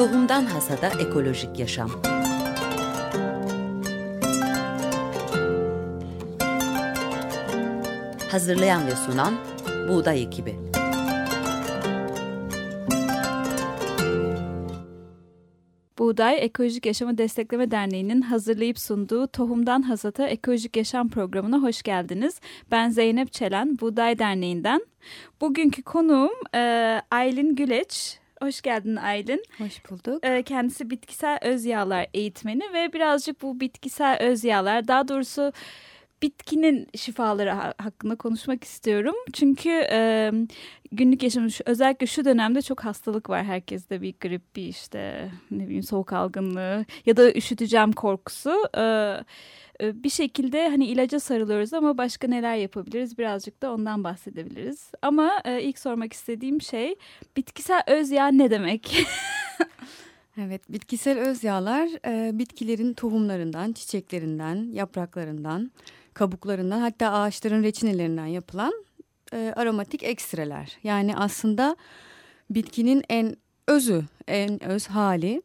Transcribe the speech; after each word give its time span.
Tohumdan 0.00 0.44
Hasada 0.44 0.88
Ekolojik 0.88 1.58
Yaşam 1.58 1.90
Hazırlayan 8.30 8.86
ve 8.86 8.96
sunan 8.96 9.34
Buğday 9.88 10.22
Ekibi 10.22 10.56
Buğday 15.98 16.44
Ekolojik 16.44 16.86
Yaşamı 16.86 17.18
Destekleme 17.18 17.70
Derneği'nin 17.70 18.20
hazırlayıp 18.20 18.78
sunduğu 18.78 19.26
Tohumdan 19.26 19.82
Hasata 19.82 20.26
Ekolojik 20.26 20.76
Yaşam 20.76 21.08
programına 21.08 21.58
hoş 21.62 21.82
geldiniz. 21.82 22.40
Ben 22.70 22.88
Zeynep 22.88 23.32
Çelen, 23.32 23.78
Buğday 23.80 24.18
Derneği'nden. 24.18 24.86
Bugünkü 25.40 25.82
konuğum 25.82 26.32
e, 26.54 26.58
Aylin 27.10 27.54
Güleç. 27.54 28.19
Hoş 28.42 28.60
geldin 28.60 28.96
Aylin. 28.96 29.42
Hoş 29.58 29.90
bulduk. 29.90 30.26
E, 30.26 30.42
kendisi 30.42 30.90
bitkisel 30.90 31.38
öz 31.42 31.64
yağlar 31.64 32.06
eğitmeni 32.14 32.62
ve 32.74 32.92
birazcık 32.92 33.42
bu 33.42 33.60
bitkisel 33.60 34.18
öz 34.20 34.44
yağlar, 34.44 34.88
daha 34.88 35.08
doğrusu 35.08 35.52
bitkinin 36.22 36.86
şifaları 36.96 37.50
hakkında 37.78 38.16
konuşmak 38.16 38.64
istiyorum. 38.64 39.14
Çünkü 39.32 39.70
e, 39.70 40.30
günlük 40.92 41.22
yaşamış 41.22 41.60
özellikle 41.66 42.06
şu 42.06 42.24
dönemde 42.24 42.62
çok 42.62 42.84
hastalık 42.84 43.30
var 43.30 43.44
herkeste 43.44 44.02
bir 44.02 44.14
grip 44.20 44.56
bir 44.56 44.66
işte 44.68 45.30
ne 45.50 45.64
bileyim 45.64 45.82
soğuk 45.82 46.12
algınlığı 46.12 46.84
ya 47.06 47.16
da 47.16 47.32
üşüteceğim 47.32 47.92
korkusu. 47.92 48.54
E, 48.76 49.16
bir 49.82 50.10
şekilde 50.10 50.68
hani 50.68 50.86
ilaca 50.86 51.20
sarılıyoruz 51.20 51.74
ama 51.74 51.98
başka 51.98 52.28
neler 52.28 52.56
yapabiliriz 52.56 53.18
birazcık 53.18 53.62
da 53.62 53.72
ondan 53.72 54.04
bahsedebiliriz. 54.04 54.92
Ama 55.02 55.32
e, 55.44 55.62
ilk 55.62 55.78
sormak 55.78 56.12
istediğim 56.12 56.60
şey 56.60 56.94
bitkisel 57.36 57.82
öz 57.86 58.10
yağ 58.10 58.28
ne 58.28 58.50
demek? 58.50 59.06
evet 60.38 60.72
bitkisel 60.72 61.18
öz 61.18 61.44
yağlar 61.44 61.88
e, 62.06 62.38
bitkilerin 62.38 62.94
tohumlarından, 62.94 63.72
çiçeklerinden, 63.72 64.72
yapraklarından 64.72 65.70
kabuklarından 66.14 66.80
hatta 66.80 67.12
ağaçların 67.12 67.62
reçinelerinden 67.62 68.26
yapılan 68.26 68.84
e, 69.32 69.52
aromatik 69.56 70.02
ekstreler. 70.02 70.78
Yani 70.82 71.16
aslında 71.16 71.76
bitkinin 72.50 73.02
en 73.08 73.36
özü, 73.68 74.04
en 74.28 74.64
öz 74.64 74.86
hali 74.86 75.42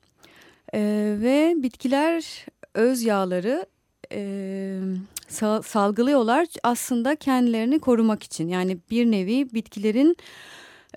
e, 0.73 0.79
ve 1.21 1.53
bitkiler 1.57 2.45
öz 2.73 3.03
yağları 3.03 3.65
e, 4.11 4.79
sal, 5.27 5.61
salgılıyorlar 5.61 6.47
aslında 6.63 7.15
kendilerini 7.15 7.79
korumak 7.79 8.23
için. 8.23 8.47
Yani 8.47 8.77
bir 8.91 9.11
nevi 9.11 9.53
bitkilerin 9.53 10.17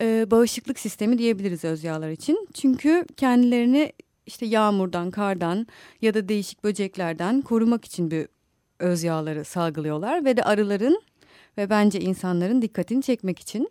e, 0.00 0.30
bağışıklık 0.30 0.78
sistemi 0.78 1.18
diyebiliriz 1.18 1.64
öz 1.64 1.84
yağlar 1.84 2.10
için. 2.10 2.48
Çünkü 2.54 3.04
kendilerini 3.16 3.92
işte 4.26 4.46
yağmurdan, 4.46 5.10
kardan 5.10 5.66
ya 6.02 6.14
da 6.14 6.28
değişik 6.28 6.64
böceklerden 6.64 7.42
korumak 7.42 7.84
için 7.84 8.10
bir 8.10 8.28
öz 8.78 9.02
yağları 9.02 9.44
salgılıyorlar 9.44 10.24
ve 10.24 10.36
de 10.36 10.42
arıların 10.42 11.02
ve 11.58 11.70
bence 11.70 12.00
insanların 12.00 12.62
dikkatini 12.62 13.02
çekmek 13.02 13.38
için. 13.38 13.70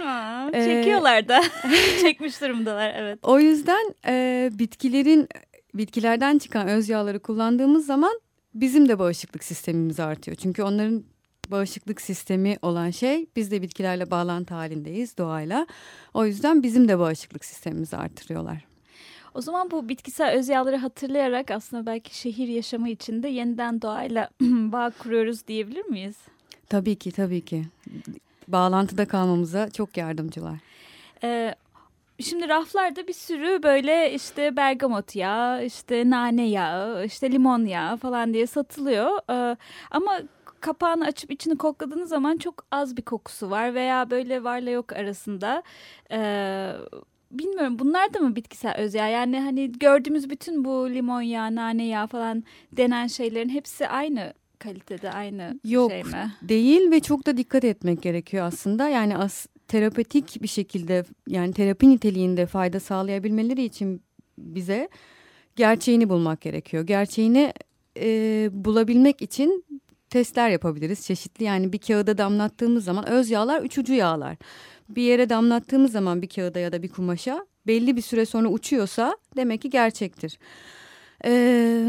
Aa, 0.00 0.50
çekiyorlar 0.52 1.22
ee, 1.22 1.28
da. 1.28 1.42
Çekmiş 2.00 2.40
durumdalar 2.40 2.94
evet. 2.94 3.18
O 3.22 3.40
yüzden 3.40 3.94
e, 4.06 4.50
bitkilerin 4.52 5.28
bitkilerden 5.74 6.38
çıkan 6.38 6.68
öz 6.68 6.88
yağları 6.88 7.20
kullandığımız 7.20 7.86
zaman 7.86 8.20
bizim 8.54 8.88
de 8.88 8.98
bağışıklık 8.98 9.44
sistemimiz 9.44 10.00
artıyor. 10.00 10.36
Çünkü 10.36 10.62
onların 10.62 11.04
bağışıklık 11.50 12.00
sistemi 12.00 12.56
olan 12.62 12.90
şey 12.90 13.26
biz 13.36 13.50
de 13.50 13.62
bitkilerle 13.62 14.10
bağlantı 14.10 14.54
halindeyiz 14.54 15.18
doğayla. 15.18 15.66
O 16.14 16.26
yüzden 16.26 16.62
bizim 16.62 16.88
de 16.88 16.98
bağışıklık 16.98 17.44
sistemimizi 17.44 17.96
artırıyorlar. 17.96 18.64
O 19.36 19.40
zaman 19.40 19.70
bu 19.70 19.88
bitkisel 19.88 20.32
öz 20.32 20.48
yağları 20.48 20.76
hatırlayarak 20.76 21.50
aslında 21.50 21.86
belki 21.86 22.18
şehir 22.18 22.48
yaşamı 22.48 22.88
içinde 22.88 23.28
yeniden 23.28 23.82
doğayla 23.82 24.30
bağ 24.42 24.90
kuruyoruz 24.98 25.46
diyebilir 25.46 25.84
miyiz? 25.84 26.16
Tabii 26.68 26.96
ki 26.96 27.12
tabii 27.12 27.44
ki. 27.44 27.64
Bağlantıda 28.48 29.08
kalmamıza 29.08 29.70
çok 29.70 29.96
yardımcılar. 29.96 30.56
Ee, 31.22 31.54
Şimdi 32.20 32.48
raflarda 32.48 33.08
bir 33.08 33.12
sürü 33.12 33.62
böyle 33.62 34.12
işte 34.12 34.56
bergamot 34.56 35.16
yağı, 35.16 35.64
işte 35.64 36.10
nane 36.10 36.48
yağı, 36.48 37.04
işte 37.04 37.32
limon 37.32 37.64
yağı 37.64 37.96
falan 37.96 38.34
diye 38.34 38.46
satılıyor. 38.46 39.10
Ee, 39.30 39.56
ama 39.90 40.20
kapağını 40.60 41.04
açıp 41.04 41.30
içini 41.30 41.56
kokladığınız 41.56 42.08
zaman 42.08 42.36
çok 42.36 42.64
az 42.70 42.96
bir 42.96 43.02
kokusu 43.02 43.50
var 43.50 43.74
veya 43.74 44.10
böyle 44.10 44.44
varla 44.44 44.70
yok 44.70 44.92
arasında. 44.92 45.62
Ee, 46.10 46.72
bilmiyorum 47.38 47.78
bunlar 47.78 48.14
da 48.14 48.18
mı 48.18 48.36
bitkisel 48.36 48.74
öz 48.76 48.94
yağ? 48.94 49.08
Yani 49.08 49.40
hani 49.40 49.72
gördüğümüz 49.72 50.30
bütün 50.30 50.64
bu 50.64 50.90
limon 50.90 51.22
yağı, 51.22 51.54
nane 51.54 51.86
yağı 51.86 52.06
falan 52.06 52.44
denen 52.72 53.06
şeylerin 53.06 53.48
hepsi 53.48 53.88
aynı 53.88 54.32
kalitede, 54.58 55.10
aynı 55.10 55.60
Yok, 55.64 55.90
şey 55.90 56.02
mi? 56.02 56.08
Yok 56.08 56.48
değil 56.48 56.90
ve 56.90 57.00
çok 57.00 57.26
da 57.26 57.36
dikkat 57.36 57.64
etmek 57.64 58.02
gerekiyor 58.02 58.46
aslında. 58.46 58.88
Yani 58.88 59.16
as 59.16 59.46
terapetik 59.68 60.42
bir 60.42 60.48
şekilde 60.48 61.04
yani 61.28 61.52
terapi 61.52 61.90
niteliğinde 61.90 62.46
fayda 62.46 62.80
sağlayabilmeleri 62.80 63.64
için 63.64 64.02
bize 64.38 64.88
gerçeğini 65.56 66.08
bulmak 66.08 66.40
gerekiyor. 66.40 66.86
Gerçeğini 66.86 67.52
e, 68.00 68.48
bulabilmek 68.52 69.22
için 69.22 69.64
testler 70.10 70.50
yapabiliriz 70.50 71.06
çeşitli. 71.06 71.44
Yani 71.44 71.72
bir 71.72 71.78
kağıda 71.78 72.18
damlattığımız 72.18 72.84
zaman 72.84 73.08
öz 73.08 73.30
yağlar 73.30 73.62
üçücü 73.62 73.94
yağlar 73.94 74.36
bir 74.88 75.02
yere 75.02 75.28
damlattığımız 75.28 75.92
zaman 75.92 76.22
bir 76.22 76.28
kağıda 76.28 76.58
ya 76.58 76.72
da 76.72 76.82
bir 76.82 76.88
kumaşa 76.88 77.46
belli 77.66 77.96
bir 77.96 78.02
süre 78.02 78.26
sonra 78.26 78.48
uçuyorsa 78.48 79.16
demek 79.36 79.62
ki 79.62 79.70
gerçektir. 79.70 80.38
Ee, 81.24 81.86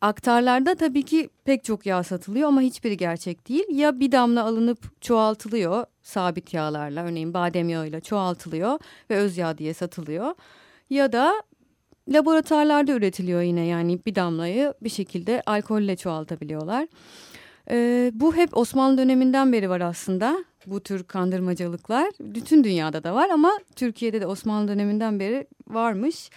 aktarlarda 0.00 0.74
tabii 0.74 1.02
ki 1.02 1.28
pek 1.44 1.64
çok 1.64 1.86
yağ 1.86 2.02
satılıyor 2.02 2.48
ama 2.48 2.60
hiçbiri 2.60 2.96
gerçek 2.96 3.48
değil. 3.48 3.64
Ya 3.70 4.00
bir 4.00 4.12
damla 4.12 4.44
alınıp 4.44 5.02
çoğaltılıyor 5.02 5.84
sabit 6.02 6.54
yağlarla 6.54 7.04
örneğin 7.04 7.34
badem 7.34 7.68
yağıyla 7.68 8.00
çoğaltılıyor 8.00 8.78
ve 9.10 9.16
öz 9.16 9.38
yağ 9.38 9.58
diye 9.58 9.74
satılıyor. 9.74 10.34
Ya 10.90 11.12
da 11.12 11.42
laboratuvarlarda 12.08 12.92
üretiliyor 12.92 13.42
yine 13.42 13.66
yani 13.66 14.00
bir 14.06 14.14
damlayı 14.14 14.74
bir 14.82 14.88
şekilde 14.88 15.42
alkolle 15.46 15.96
çoğaltabiliyorlar. 15.96 16.88
Ee, 17.72 18.10
bu 18.14 18.36
hep 18.36 18.56
Osmanlı 18.56 18.98
döneminden 18.98 19.52
beri 19.52 19.70
var 19.70 19.80
aslında 19.80 20.44
bu 20.66 20.80
tür 20.80 21.04
kandırmacılıklar. 21.04 22.10
Bütün 22.20 22.64
dünyada 22.64 23.04
da 23.04 23.14
var 23.14 23.28
ama 23.28 23.52
Türkiye'de 23.76 24.20
de 24.20 24.26
Osmanlı 24.26 24.68
döneminden 24.68 25.20
beri 25.20 25.46
varmış 25.68 26.30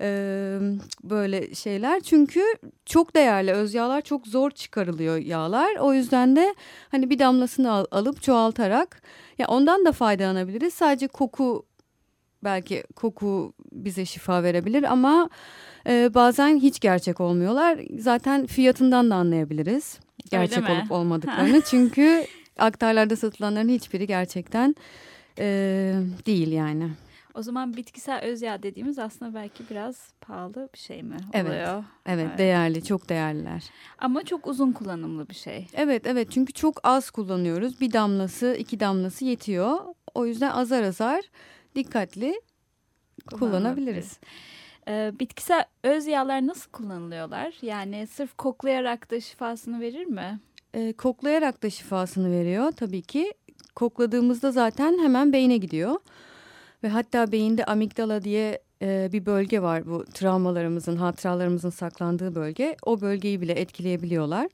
ee, 0.00 0.58
böyle 1.04 1.54
şeyler. 1.54 2.00
Çünkü 2.00 2.40
çok 2.86 3.14
değerli 3.16 3.52
öz 3.52 3.74
yağlar 3.74 4.00
çok 4.00 4.26
zor 4.26 4.50
çıkarılıyor 4.50 5.16
yağlar. 5.16 5.76
O 5.76 5.92
yüzden 5.92 6.36
de 6.36 6.54
hani 6.90 7.10
bir 7.10 7.18
damlasını 7.18 7.72
al, 7.72 7.84
alıp 7.90 8.22
çoğaltarak 8.22 9.02
ya 9.38 9.46
ondan 9.48 9.84
da 9.84 9.92
faydalanabiliriz. 9.92 10.74
Sadece 10.74 11.08
koku 11.08 11.66
belki 12.44 12.84
koku 12.96 13.52
bize 13.72 14.04
şifa 14.04 14.42
verebilir 14.42 14.82
ama 14.82 15.30
e, 15.86 16.14
bazen 16.14 16.56
hiç 16.56 16.80
gerçek 16.80 17.20
olmuyorlar. 17.20 17.78
Zaten 17.98 18.46
fiyatından 18.46 19.10
da 19.10 19.14
anlayabiliriz 19.14 19.98
gerçek 20.30 20.70
olup 20.70 20.92
olmadıklarını. 20.92 21.60
Çünkü 21.70 22.26
aktarlarda 22.58 23.16
satılanların 23.16 23.68
hiçbiri 23.68 24.06
gerçekten 24.06 24.74
e, 25.38 25.46
değil 26.26 26.52
yani. 26.52 26.90
O 27.34 27.42
zaman 27.42 27.76
bitkisel 27.76 28.20
öz 28.20 28.42
yağ 28.42 28.62
dediğimiz 28.62 28.98
aslında 28.98 29.34
belki 29.34 29.64
biraz 29.70 30.12
pahalı 30.20 30.68
bir 30.74 30.78
şey 30.78 31.02
mi 31.02 31.16
oluyor? 31.34 31.44
Evet, 31.44 31.84
evet, 32.06 32.26
evet 32.28 32.38
değerli, 32.38 32.84
çok 32.84 33.08
değerliler. 33.08 33.64
Ama 33.98 34.24
çok 34.24 34.46
uzun 34.46 34.72
kullanımlı 34.72 35.28
bir 35.28 35.34
şey. 35.34 35.66
Evet, 35.74 36.06
evet 36.06 36.30
çünkü 36.30 36.52
çok 36.52 36.80
az 36.82 37.10
kullanıyoruz. 37.10 37.80
Bir 37.80 37.92
damlası, 37.92 38.56
iki 38.58 38.80
damlası 38.80 39.24
yetiyor. 39.24 39.78
O 40.14 40.26
yüzden 40.26 40.50
azar 40.50 40.82
azar 40.82 41.20
dikkatli 41.74 42.40
kullanabiliriz. 43.38 44.18
Ee, 44.88 45.12
bitkisel 45.20 45.64
öz 45.82 46.06
yağlar 46.06 46.46
nasıl 46.46 46.70
kullanılıyorlar? 46.70 47.54
Yani 47.62 48.06
sırf 48.06 48.36
koklayarak 48.36 49.10
da 49.10 49.20
şifasını 49.20 49.80
verir 49.80 50.04
mi? 50.06 50.40
Ee, 50.74 50.92
koklayarak 50.92 51.62
da 51.62 51.70
şifasını 51.70 52.30
veriyor 52.32 52.72
tabii 52.72 53.02
ki. 53.02 53.34
Kokladığımızda 53.74 54.52
zaten 54.52 54.98
hemen 54.98 55.32
beyne 55.32 55.56
gidiyor. 55.56 55.96
Ve 56.82 56.88
hatta 56.88 57.32
beyinde 57.32 57.64
amigdala 57.64 58.24
diye 58.24 58.58
e, 58.82 59.08
bir 59.12 59.26
bölge 59.26 59.62
var 59.62 59.86
bu 59.86 60.04
travmalarımızın, 60.04 60.96
hatıralarımızın 60.96 61.70
saklandığı 61.70 62.34
bölge. 62.34 62.76
O 62.82 63.00
bölgeyi 63.00 63.40
bile 63.40 63.52
etkileyebiliyorlar. 63.52 64.48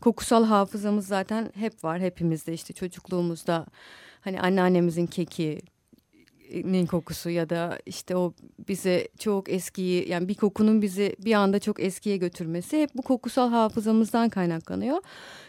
Kokusal 0.00 0.44
hafızamız 0.44 1.06
zaten 1.06 1.50
hep 1.54 1.84
var 1.84 2.00
hepimizde 2.00 2.52
işte 2.52 2.74
çocukluğumuzda. 2.74 3.66
Hani 4.20 4.40
anneannemizin 4.40 5.06
keki, 5.06 5.60
nin 6.52 6.86
kokusu 6.86 7.30
ya 7.30 7.50
da 7.50 7.78
işte 7.86 8.16
o 8.16 8.34
bize 8.68 9.08
çok 9.18 9.48
eskiyi 9.48 10.08
yani 10.08 10.28
bir 10.28 10.34
kokunun 10.34 10.82
bizi 10.82 11.16
bir 11.18 11.34
anda 11.34 11.58
çok 11.58 11.80
eskiye 11.80 12.16
götürmesi 12.16 12.82
hep 12.82 12.90
bu 12.94 13.02
kokusal 13.02 13.50
hafızamızdan 13.50 14.28
kaynaklanıyor. 14.28 14.98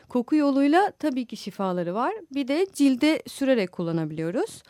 Koku 0.09 0.35
yoluyla 0.35 0.91
tabii 0.99 1.25
ki 1.25 1.37
şifaları 1.37 1.93
var. 1.93 2.13
Bir 2.33 2.47
de 2.47 2.67
cilde 2.73 3.23
sürerek 3.27 3.71
kullanabiliyoruz. 3.71 4.63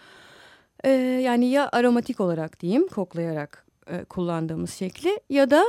Ee, 0.84 0.90
yani 1.24 1.46
ya 1.46 1.70
aromatik 1.72 2.20
olarak 2.20 2.60
diyeyim 2.60 2.88
koklayarak 2.88 3.66
e, 3.88 4.04
kullandığımız 4.04 4.74
şekli 4.74 5.20
ya 5.30 5.50
da 5.50 5.66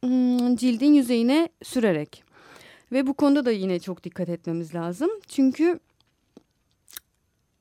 hmm, 0.00 0.56
cildin 0.56 0.94
yüzeyine 0.94 1.48
sürerek. 1.62 2.24
Ve 2.92 3.06
bu 3.06 3.14
konuda 3.14 3.44
da 3.44 3.50
yine 3.50 3.80
çok 3.80 4.04
dikkat 4.04 4.28
etmemiz 4.28 4.74
lazım. 4.74 5.10
Çünkü 5.28 5.80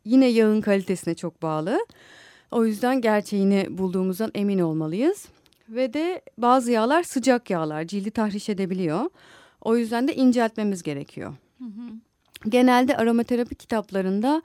yine 0.06 0.28
yağın 0.28 0.62
kalitesine 0.62 1.16
çok 1.16 1.42
bağlı. 1.42 1.86
O 2.54 2.66
yüzden 2.66 3.02
gerçeğini 3.02 3.68
bulduğumuzdan 3.70 4.32
emin 4.36 4.60
olmalıyız. 4.60 5.28
Ve 5.70 5.94
de 5.94 6.22
bazı 6.38 6.72
yağlar 6.72 7.04
sıcak 7.04 7.50
yağlar 7.50 7.84
cildi 7.84 8.12
tahriş 8.12 8.50
edebiliyor. 8.50 9.10
O 9.62 9.78
yüzden 9.78 10.08
de 10.08 10.16
inceltmemiz 10.16 10.84
gerekiyor. 10.84 11.34
Hı 11.58 11.66
hı. 11.66 12.50
Genelde 12.50 12.98
aromaterapi 12.98 13.56
kitaplarında 13.56 14.42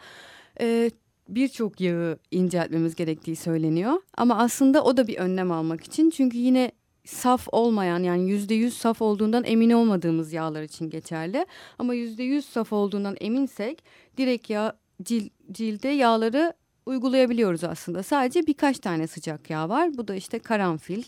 e, 0.60 0.90
birçok 1.28 1.80
yağı 1.80 2.18
inceltmemiz 2.30 2.94
gerektiği 2.94 3.36
söyleniyor. 3.36 4.02
Ama 4.16 4.38
aslında 4.38 4.84
o 4.84 4.96
da 4.96 5.06
bir 5.06 5.16
önlem 5.16 5.52
almak 5.52 5.84
için. 5.84 6.10
Çünkü 6.10 6.38
yine 6.38 6.72
saf 7.04 7.48
olmayan 7.52 8.02
yani 8.02 8.30
yüzde 8.30 8.54
yüz 8.54 8.74
saf 8.74 9.02
olduğundan 9.02 9.44
emin 9.44 9.70
olmadığımız 9.70 10.32
yağlar 10.32 10.62
için 10.62 10.90
geçerli. 10.90 11.46
Ama 11.78 11.94
yüzde 11.94 12.22
yüz 12.22 12.44
saf 12.44 12.72
olduğundan 12.72 13.16
eminsek 13.20 13.84
direkt 14.16 14.50
yağ 14.50 14.78
cil, 15.02 15.28
cilde 15.52 15.88
yağları 15.88 16.54
uygulayabiliyoruz 16.88 17.64
aslında. 17.64 18.02
Sadece 18.02 18.46
birkaç 18.46 18.78
tane 18.78 19.06
sıcak 19.06 19.50
yağ 19.50 19.68
var. 19.68 19.98
Bu 19.98 20.08
da 20.08 20.14
işte 20.14 20.38
karanfil, 20.38 21.02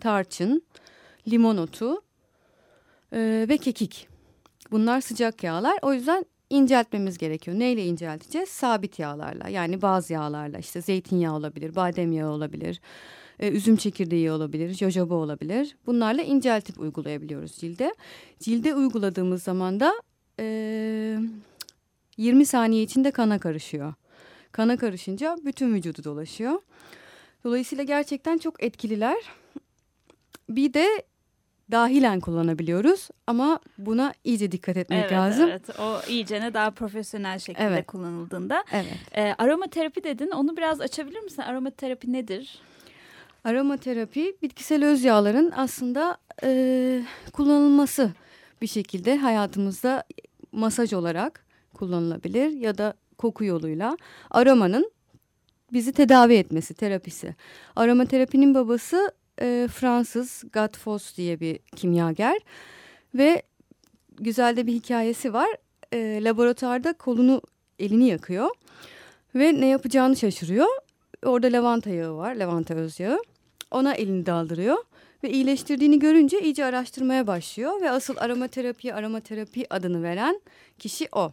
tarçın, 0.00 0.62
limon 1.28 1.56
otu 1.56 2.02
e, 3.12 3.46
ve 3.48 3.58
kekik. 3.58 4.08
Bunlar 4.70 5.00
sıcak 5.00 5.42
yağlar. 5.42 5.78
O 5.82 5.92
yüzden 5.92 6.24
inceltmemiz 6.50 7.18
gerekiyor. 7.18 7.58
Neyle 7.58 7.84
incelteceğiz? 7.84 8.48
Sabit 8.48 8.98
yağlarla. 8.98 9.48
Yani 9.48 9.82
bazı 9.82 10.12
yağlarla. 10.12 10.58
İşte 10.58 10.82
zeytinyağı 10.82 11.34
olabilir, 11.34 11.76
badem 11.76 12.12
yağı 12.12 12.30
olabilir, 12.30 12.80
e, 13.40 13.48
üzüm 13.48 13.76
çekirdeği 13.76 14.30
olabilir, 14.30 14.74
jojoba 14.74 15.14
olabilir. 15.14 15.76
Bunlarla 15.86 16.22
inceltip 16.22 16.80
uygulayabiliyoruz 16.80 17.52
cilde. 17.52 17.94
Cilde 18.40 18.74
uyguladığımız 18.74 19.42
zaman 19.42 19.80
da 19.80 19.94
e, 20.40 21.18
20 22.16 22.46
saniye 22.46 22.82
içinde 22.82 23.10
kana 23.10 23.38
karışıyor. 23.38 23.94
Kana 24.56 24.76
karışınca 24.76 25.36
bütün 25.44 25.74
vücudu 25.74 26.04
dolaşıyor. 26.04 26.60
Dolayısıyla 27.44 27.84
gerçekten 27.84 28.38
çok 28.38 28.62
etkililer. 28.62 29.16
Bir 30.48 30.74
de 30.74 30.86
dahilen 31.70 32.20
kullanabiliyoruz 32.20 33.08
ama 33.26 33.60
buna 33.78 34.14
iyice 34.24 34.52
dikkat 34.52 34.76
etmek 34.76 35.00
evet, 35.00 35.12
lazım. 35.12 35.48
Evet, 35.50 35.80
o 35.80 36.00
iyicene 36.08 36.54
daha 36.54 36.70
profesyonel 36.70 37.38
şekilde 37.38 37.64
evet. 37.64 37.86
kullanıldığında. 37.86 38.64
Evet. 38.72 38.96
E, 39.12 39.34
aromaterapi 39.38 40.04
dedin, 40.04 40.30
onu 40.30 40.56
biraz 40.56 40.80
açabilir 40.80 41.20
misin? 41.20 41.42
Aromaterapi 41.42 42.12
nedir? 42.12 42.58
Aromaterapi 43.44 44.36
bitkisel 44.42 44.84
öz 44.84 45.04
yağların 45.04 45.52
aslında 45.56 46.16
e, 46.42 47.02
kullanılması 47.32 48.10
bir 48.62 48.66
şekilde 48.66 49.16
hayatımızda 49.16 50.04
masaj 50.52 50.92
olarak 50.92 51.46
kullanılabilir 51.74 52.50
ya 52.50 52.78
da 52.78 52.94
koku 53.18 53.44
yoluyla 53.44 53.96
aromanın 54.30 54.90
bizi 55.72 55.92
tedavi 55.92 56.34
etmesi 56.34 56.74
terapisi. 56.74 57.34
Aromaterapinin 57.76 58.54
babası 58.54 59.12
e, 59.40 59.68
Fransız 59.72 60.44
Gatfos 60.52 61.16
diye 61.16 61.40
bir 61.40 61.58
kimyager 61.58 62.38
ve 63.14 63.42
güzel 64.10 64.56
de 64.56 64.66
bir 64.66 64.72
hikayesi 64.72 65.32
var. 65.32 65.48
E, 65.92 66.24
laboratuvarda 66.24 66.92
kolunu 66.92 67.42
elini 67.78 68.08
yakıyor 68.08 68.50
ve 69.34 69.60
ne 69.60 69.66
yapacağını 69.66 70.16
şaşırıyor. 70.16 70.66
Orada 71.24 71.46
lavanta 71.46 71.90
yağı 71.90 72.16
var, 72.16 72.34
lavanta 72.34 72.74
öz 72.74 73.00
yağı. 73.00 73.18
Ona 73.70 73.94
elini 73.94 74.26
daldırıyor 74.26 74.76
ve 75.24 75.30
iyileştirdiğini 75.30 75.98
görünce 75.98 76.40
iyice 76.40 76.64
araştırmaya 76.64 77.26
başlıyor 77.26 77.80
ve 77.80 77.90
asıl 77.90 78.16
aromaterapi 78.16 78.94
aromaterapi 78.94 79.74
adını 79.74 80.02
veren 80.02 80.40
kişi 80.78 81.08
o. 81.12 81.32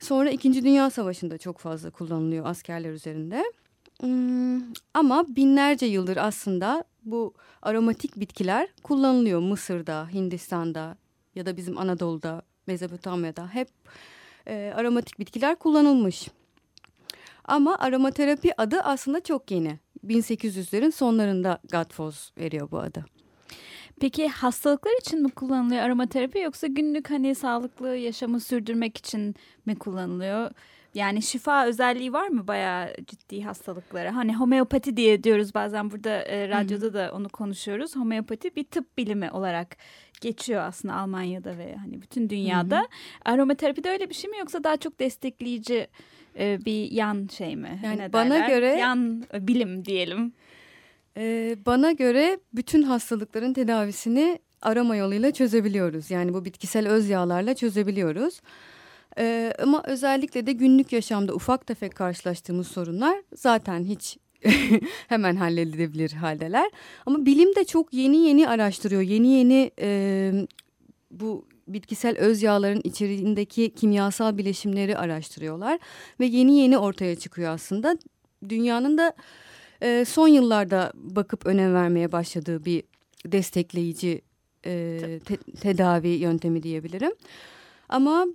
Sonra 0.00 0.30
İkinci 0.30 0.64
Dünya 0.64 0.90
Savaşı'nda 0.90 1.38
çok 1.38 1.58
fazla 1.58 1.90
kullanılıyor 1.90 2.46
askerler 2.46 2.90
üzerinde. 2.90 3.44
Hmm, 4.00 4.60
ama 4.94 5.24
binlerce 5.28 5.86
yıldır 5.86 6.16
aslında 6.16 6.84
bu 7.04 7.34
aromatik 7.62 8.20
bitkiler 8.20 8.68
kullanılıyor 8.82 9.40
Mısır'da, 9.40 10.08
Hindistan'da 10.12 10.96
ya 11.34 11.46
da 11.46 11.56
bizim 11.56 11.78
Anadolu'da, 11.78 12.42
Mezopotamya'da 12.66 13.48
hep 13.48 13.68
e, 14.46 14.72
aromatik 14.76 15.18
bitkiler 15.18 15.56
kullanılmış. 15.56 16.28
Ama 17.44 17.78
aromaterapi 17.78 18.60
adı 18.60 18.80
aslında 18.80 19.20
çok 19.20 19.50
yeni. 19.50 19.78
1800'lerin 20.06 20.92
sonlarında 20.92 21.58
Gatfoz 21.70 22.32
veriyor 22.38 22.70
bu 22.70 22.78
adı. 22.78 23.04
Peki 24.00 24.28
hastalıklar 24.28 25.00
için 25.00 25.22
mi 25.22 25.30
kullanılıyor 25.30 25.82
aromaterapi 25.82 26.38
yoksa 26.38 26.66
günlük 26.66 27.10
hani 27.10 27.34
sağlıklı 27.34 27.96
yaşamı 27.96 28.40
sürdürmek 28.40 28.96
için 28.96 29.34
mi 29.66 29.76
kullanılıyor? 29.76 30.50
Yani 30.94 31.22
şifa 31.22 31.66
özelliği 31.66 32.12
var 32.12 32.28
mı 32.28 32.48
bayağı 32.48 32.94
ciddi 33.06 33.42
hastalıklara? 33.42 34.16
Hani 34.16 34.36
homeopati 34.36 34.96
diye 34.96 35.24
diyoruz 35.24 35.54
bazen 35.54 35.90
burada 35.90 36.10
e, 36.10 36.48
radyoda 36.48 36.84
Hı 36.84 36.88
-hı. 36.88 36.94
da 36.94 37.12
onu 37.14 37.28
konuşuyoruz. 37.28 37.96
Homeopati 37.96 38.56
bir 38.56 38.64
tıp 38.64 38.98
bilimi 38.98 39.30
olarak 39.30 39.76
geçiyor 40.20 40.62
aslında 40.62 40.94
Almanya'da 40.94 41.58
ve 41.58 41.76
hani 41.76 42.02
bütün 42.02 42.30
dünyada. 42.30 42.78
Hı 42.78 42.82
-hı. 42.82 43.32
Aromaterapi 43.32 43.84
de 43.84 43.90
öyle 43.90 44.08
bir 44.08 44.14
şey 44.14 44.30
mi 44.30 44.38
yoksa 44.38 44.64
daha 44.64 44.76
çok 44.76 45.00
destekleyici 45.00 45.88
e, 46.38 46.58
bir 46.64 46.90
yan 46.90 47.28
şey 47.32 47.56
mi? 47.56 47.80
Yani 47.84 47.98
ne 47.98 48.12
bana 48.12 48.34
derler? 48.34 48.48
göre 48.48 48.66
yan 48.66 49.24
e, 49.34 49.48
bilim 49.48 49.84
diyelim. 49.84 50.32
E, 51.16 51.56
bana 51.66 51.92
göre 51.92 52.40
bütün 52.52 52.82
hastalıkların 52.82 53.52
tedavisini 53.52 54.38
aroma 54.62 54.96
yoluyla 54.96 55.30
çözebiliyoruz. 55.30 56.10
Yani 56.10 56.34
bu 56.34 56.44
bitkisel 56.44 56.88
öz 56.88 57.08
yağlarla 57.08 57.54
çözebiliyoruz. 57.54 58.40
Ee, 59.18 59.52
ama 59.62 59.82
özellikle 59.86 60.46
de 60.46 60.52
günlük 60.52 60.92
yaşamda 60.92 61.34
ufak 61.34 61.66
tefek 61.66 61.94
karşılaştığımız 61.94 62.68
sorunlar 62.68 63.22
zaten 63.34 63.84
hiç 63.84 64.18
hemen 65.08 65.36
halledilebilir 65.36 66.12
haldeler. 66.12 66.70
Ama 67.06 67.26
bilim 67.26 67.56
de 67.56 67.64
çok 67.64 67.94
yeni 67.94 68.16
yeni 68.16 68.48
araştırıyor. 68.48 69.02
Yeni 69.02 69.28
yeni 69.28 69.70
e, 69.80 70.32
bu 71.10 71.46
bitkisel 71.68 72.18
öz 72.18 72.42
yağların 72.42 72.80
içeriğindeki 72.84 73.74
kimyasal 73.74 74.38
bileşimleri 74.38 74.98
araştırıyorlar. 74.98 75.78
Ve 76.20 76.26
yeni 76.26 76.58
yeni 76.58 76.78
ortaya 76.78 77.16
çıkıyor 77.16 77.52
aslında. 77.52 77.96
Dünyanın 78.48 78.98
da 78.98 79.12
e, 79.82 80.04
son 80.04 80.28
yıllarda 80.28 80.92
bakıp 80.94 81.46
önem 81.46 81.74
vermeye 81.74 82.12
başladığı 82.12 82.64
bir 82.64 82.82
destekleyici 83.26 84.22
e, 84.66 85.00
te 85.24 85.36
tedavi 85.36 86.08
yöntemi 86.08 86.62
diyebilirim. 86.62 87.12
Ama 87.88 88.26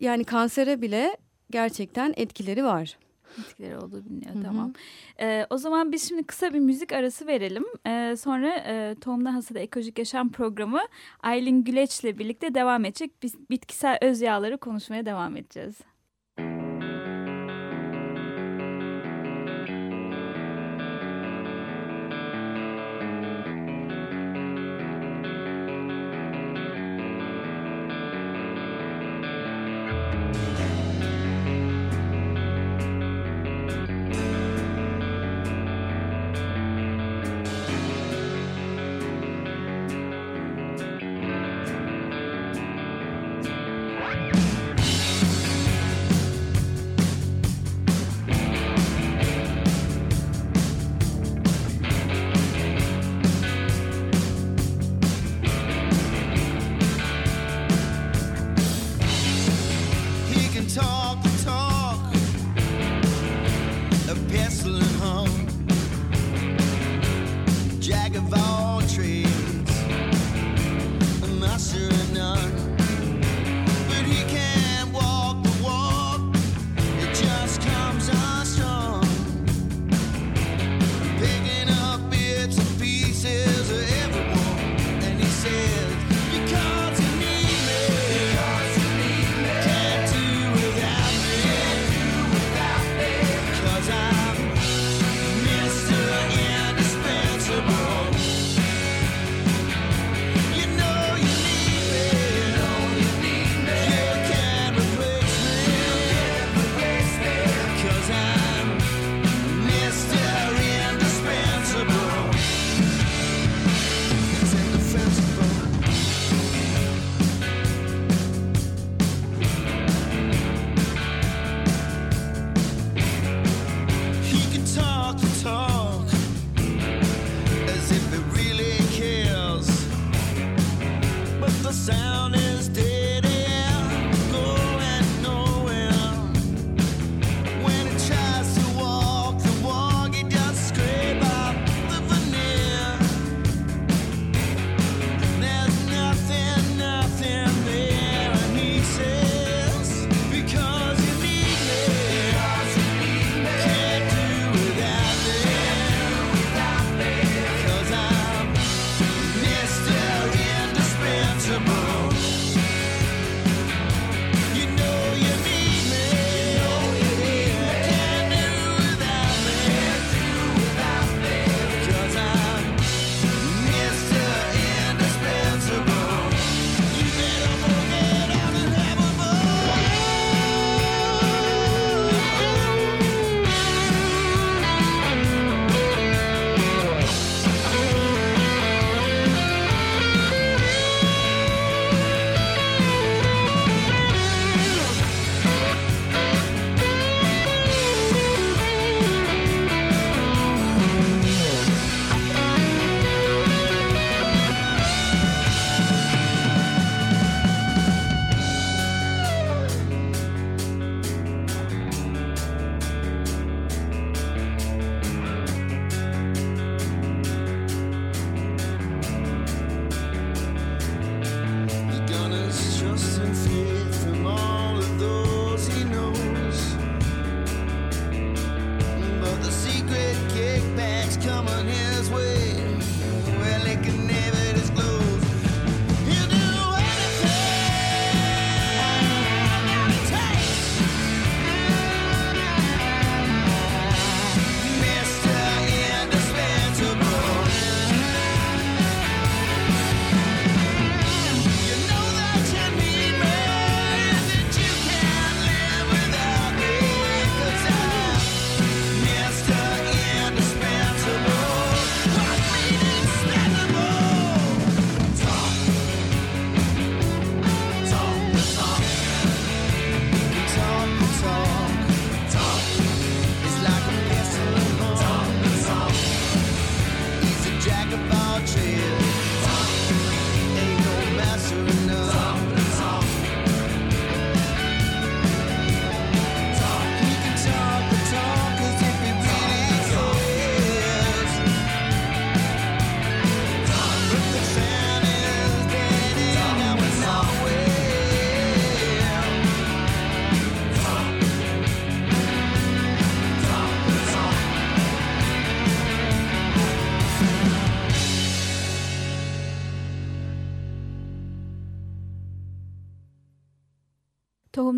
yani 0.00 0.24
kansere 0.24 0.82
bile 0.82 1.16
gerçekten 1.50 2.14
etkileri 2.16 2.64
var. 2.64 2.96
Etkileri 3.38 3.78
olduğu 3.78 4.04
biliniyor 4.04 4.34
Hı-hı. 4.34 4.42
tamam. 4.42 4.72
Ee, 5.20 5.46
o 5.50 5.56
zaman 5.56 5.92
biz 5.92 6.08
şimdi 6.08 6.24
kısa 6.24 6.54
bir 6.54 6.58
müzik 6.58 6.92
arası 6.92 7.26
verelim. 7.26 7.64
Ee, 7.86 8.16
sonra 8.16 8.54
e, 8.54 8.94
Tohumdan 9.00 9.32
Hasada 9.32 9.58
Ekolojik 9.58 9.98
Yaşam 9.98 10.32
programı 10.32 10.80
Aylin 11.20 11.64
Güleç'le 11.64 12.04
birlikte 12.04 12.54
devam 12.54 12.84
edecek. 12.84 13.12
Biz 13.22 13.50
bitkisel 13.50 13.98
öz 14.02 14.20
yağları 14.20 14.58
konuşmaya 14.58 15.06
devam 15.06 15.36
edeceğiz. 15.36 15.74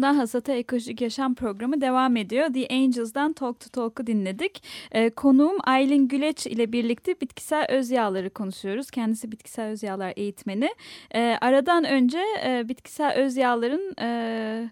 Tohumdan 0.02 0.18
Hasata 0.18 0.52
Ekolojik 0.52 1.00
Yaşam 1.00 1.34
Programı 1.34 1.80
devam 1.80 2.16
ediyor. 2.16 2.52
The 2.52 2.68
Angels'dan 2.74 3.32
Talk 3.32 3.60
to 3.60 3.68
Talk'u 3.68 4.06
dinledik. 4.06 4.62
Ee, 4.92 5.10
konuğum 5.10 5.58
Aylin 5.64 6.08
Güleç 6.08 6.46
ile 6.46 6.72
birlikte 6.72 7.20
bitkisel 7.20 7.66
öz 7.68 7.90
yağları 7.90 8.30
konuşuyoruz. 8.30 8.90
Kendisi 8.90 9.32
bitkisel 9.32 9.70
öz 9.70 9.82
yağlar 9.82 10.12
eğitmeni. 10.16 10.74
Ee, 11.14 11.38
aradan 11.40 11.84
önce 11.84 12.18
e, 12.44 12.68
bitkisel 12.68 13.12
öz 13.14 13.36
yağların... 13.36 13.94
E, 14.00 14.70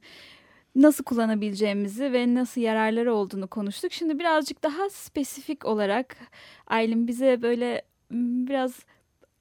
nasıl 0.74 1.04
kullanabileceğimizi 1.04 2.12
ve 2.12 2.34
nasıl 2.34 2.60
yararları 2.60 3.14
olduğunu 3.14 3.48
konuştuk. 3.48 3.92
Şimdi 3.92 4.18
birazcık 4.18 4.62
daha 4.62 4.90
spesifik 4.90 5.64
olarak 5.64 6.16
Aylin 6.66 7.08
bize 7.08 7.42
böyle 7.42 7.82
biraz 8.10 8.72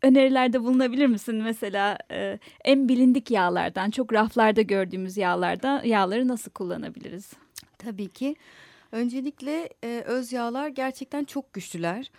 önerilerde 0.01 0.62
bulunabilir 0.62 1.06
misin? 1.06 1.36
Mesela 1.36 1.98
e, 2.12 2.39
en 2.65 2.89
bilindik 2.89 3.32
yağlardan, 3.32 3.91
çok 3.91 4.13
raflarda 4.13 4.62
gördüğümüz 4.62 5.18
yağlardan 5.18 5.84
yağları 5.84 6.27
nasıl 6.27 6.51
kullanabiliriz? 6.51 7.34
Tabii 7.77 8.10
ki. 8.10 8.36
Öncelikle 8.91 9.70
e, 9.84 10.03
öz 10.06 10.34
yağlar 10.34 10.68
gerçekten 10.68 11.24
çok 11.24 11.53
güçlüler. 11.53 12.12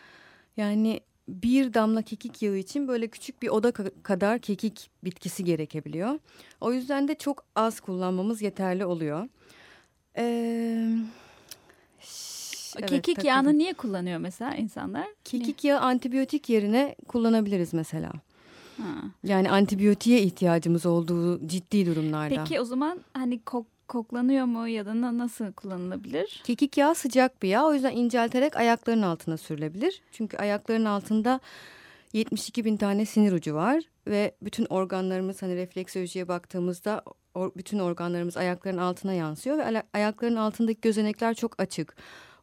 Yani 0.57 1.01
bir 1.29 1.75
damla 1.75 2.03
kekik 2.03 2.43
yağı 2.43 2.57
için 2.57 2.89
böyle 2.89 3.09
küçük 3.09 3.43
bir 3.43 3.49
oda 3.49 3.73
kadar 4.03 4.39
kekik 4.39 4.91
bitkisi 5.05 5.45
gerekebiliyor. 5.45 6.19
O 6.61 6.73
yüzden 6.73 7.09
de 7.09 7.15
çok 7.15 7.45
az 7.55 7.81
kullanmamız 7.81 8.43
yeterli 8.43 8.85
oluyor. 8.85 9.29
Ee, 10.17 10.89
Evet, 12.79 12.91
Kekik 12.91 13.17
tabii. 13.17 13.27
yağını 13.27 13.59
niye 13.59 13.73
kullanıyor 13.73 14.19
mesela 14.19 14.55
insanlar? 14.55 15.07
Kekik 15.25 15.65
yağı 15.65 15.81
antibiyotik 15.81 16.49
yerine 16.49 16.97
kullanabiliriz 17.09 17.75
mesela. 17.75 18.13
Ha. 18.77 18.85
Yani 19.25 19.51
antibiyotiğe 19.51 20.23
ihtiyacımız 20.23 20.87
olduğu 20.87 21.49
ciddi 21.49 21.87
durumlarda. 21.87 22.45
Peki 22.45 22.61
o 22.61 22.65
zaman 22.65 23.01
hani 23.15 23.43
kok 23.43 23.67
koklanıyor 23.89 24.45
mu 24.45 24.69
ya 24.69 24.87
da 24.87 25.19
nasıl 25.19 25.53
kullanılabilir? 25.53 26.41
Kekik 26.45 26.77
yağı 26.77 26.95
sıcak 26.95 27.43
bir 27.43 27.49
yağ 27.49 27.67
o 27.67 27.75
yüzden 27.75 27.97
incelterek 27.97 28.57
ayakların 28.57 29.03
altına 29.03 29.37
sürülebilir. 29.37 30.03
Çünkü 30.13 30.37
ayakların 30.37 30.85
altında 30.85 31.41
72 32.13 32.65
bin 32.65 32.77
tane 32.77 33.07
sinir 33.07 33.33
ucu 33.33 33.55
var 33.55 33.83
ve 34.07 34.35
bütün 34.43 34.65
organlarımız 34.65 35.43
hani 35.43 35.57
refleksolojiye 35.57 36.29
baktığımızda 36.29 37.03
bütün 37.37 37.79
organlarımız 37.79 38.37
ayakların 38.37 38.79
altına 38.79 39.13
yansıyor 39.13 39.59
ve 39.59 39.83
ayakların 39.95 40.37
altındaki 40.37 40.81
gözenekler 40.81 41.35
çok 41.35 41.61
açık. 41.61 41.97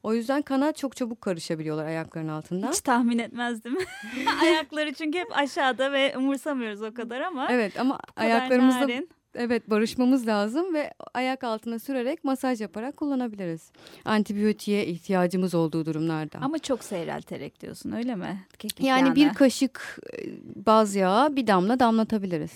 O 0.08 0.14
yüzden 0.14 0.42
kana 0.42 0.72
çok 0.72 0.96
çabuk 0.96 1.22
karışabiliyorlar 1.22 1.86
ayakların 1.86 2.28
altından. 2.28 2.72
Hiç 2.72 2.82
tahmin 2.82 3.18
etmezdim. 3.20 3.78
Ayakları 4.42 4.94
çünkü 4.94 5.20
hep 5.20 5.38
aşağıda 5.38 5.92
ve 5.92 6.18
umursamıyoruz 6.18 6.82
o 6.82 6.94
kadar 6.94 7.22
ama. 7.22 7.48
Evet 7.52 7.80
ama 7.80 8.00
ayaklarımızda 8.16 8.82
narin. 8.82 9.10
evet 9.36 9.70
barışmamız 9.70 10.28
lazım 10.28 10.74
ve 10.74 10.94
ayak 11.14 11.44
altına 11.44 11.80
sürerek 11.80 12.24
masaj 12.24 12.62
yaparak 12.62 12.98
kullanabiliriz. 12.98 13.72
Antibiyotiğe 14.06 14.86
ihtiyacımız 14.86 15.56
olduğu 15.56 15.86
durumlarda. 15.86 16.40
Ama 16.42 16.60
çok 16.60 16.84
seyrelterek 16.84 17.62
diyorsun 17.62 17.92
öyle 17.92 18.16
mi? 18.16 18.46
Kekik 18.60 18.86
yani 18.86 19.00
yağına. 19.00 19.16
bir 19.16 19.34
kaşık 19.34 20.00
e, 20.14 20.18
baz 20.66 20.96
yağı 20.96 21.36
bir 21.36 21.48
damla 21.48 21.80
damlatabiliriz 21.80 22.52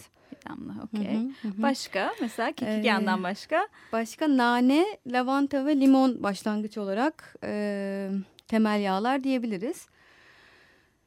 damla 0.50 0.74
okey. 0.84 1.32
Başka 1.44 2.14
mesela 2.22 2.52
kekik 2.52 2.86
ee, 2.86 3.24
başka? 3.24 3.68
Başka 3.94 4.38
nane, 4.38 4.86
lavanta 5.08 5.66
ve 5.66 5.80
limon 5.80 6.24
başlangıç 6.24 6.78
olarak 6.78 7.36
e, 7.44 8.10
temel 8.48 8.82
yağlar 8.82 9.24
diyebiliriz. 9.24 9.88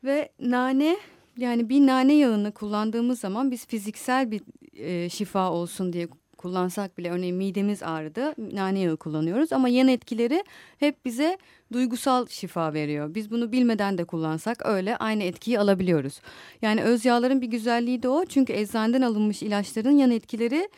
Ve 0.04 0.28
nane 0.40 0.96
yani 1.36 1.68
bir 1.68 1.86
nane 1.86 2.14
yağını 2.14 2.52
kullandığımız 2.52 3.20
zaman 3.20 3.50
biz 3.50 3.66
fiziksel 3.66 4.30
bir 4.30 4.42
e, 4.72 5.08
şifa 5.08 5.50
olsun 5.50 5.92
diye 5.92 6.08
kullansak 6.44 6.98
bile 6.98 7.10
örneğin 7.10 7.36
midemiz 7.36 7.82
ağrıdı 7.82 8.34
nane 8.54 8.78
yağı 8.78 8.96
kullanıyoruz 8.96 9.52
ama 9.52 9.68
yan 9.68 9.88
etkileri 9.88 10.44
hep 10.78 11.04
bize 11.04 11.38
duygusal 11.72 12.26
şifa 12.26 12.74
veriyor. 12.74 13.14
Biz 13.14 13.30
bunu 13.30 13.52
bilmeden 13.52 13.98
de 13.98 14.04
kullansak 14.04 14.66
öyle 14.66 14.96
aynı 14.96 15.22
etkiyi 15.22 15.58
alabiliyoruz. 15.58 16.20
Yani 16.62 16.82
öz 16.82 17.04
yağların 17.04 17.40
bir 17.40 17.46
güzelliği 17.46 18.02
de 18.02 18.08
o 18.08 18.24
çünkü 18.24 18.52
eczaneden 18.52 19.02
alınmış 19.02 19.42
ilaçların 19.42 19.90
yan 19.90 20.10
etkileri 20.10 20.68